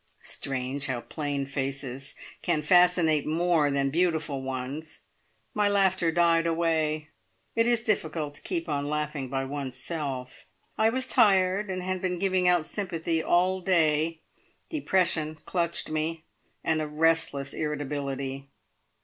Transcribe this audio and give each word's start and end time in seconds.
Strange 0.23 0.87
how 0.87 0.99
plain 0.99 1.45
faces 1.45 2.15
can 2.41 2.63
fascinate 2.63 3.27
more 3.27 3.69
than 3.69 3.91
beautiful 3.91 4.41
ones! 4.41 5.01
My 5.53 5.69
laughter 5.69 6.11
died 6.11 6.47
away. 6.47 7.09
It 7.55 7.67
is 7.67 7.83
difficult 7.83 8.33
to 8.33 8.41
keep 8.41 8.67
on 8.67 8.89
laughing 8.89 9.27
by 9.29 9.45
oneself. 9.45 10.47
I 10.75 10.89
was 10.89 11.05
tired, 11.05 11.69
and 11.69 11.83
had 11.83 12.01
been 12.01 12.17
giving 12.17 12.47
out 12.47 12.65
sympathy 12.65 13.21
all 13.21 13.61
day; 13.61 14.21
depression 14.71 15.37
clutched 15.45 15.87
me, 15.91 16.23
and 16.63 16.81
a 16.81 16.87
restless 16.87 17.53
irritability. 17.53 18.47